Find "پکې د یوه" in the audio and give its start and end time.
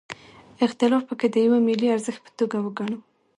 1.09-1.59